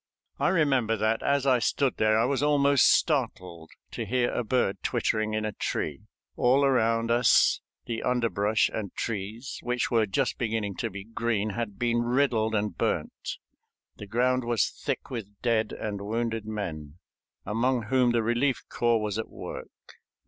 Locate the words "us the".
7.11-8.01